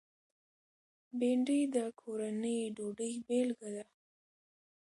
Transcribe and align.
بېنډۍ 1.17 1.61
د 1.75 1.77
کورني 1.99 2.57
ډوډۍ 2.75 3.13
بېلګه 3.27 3.69
ده 3.75 3.83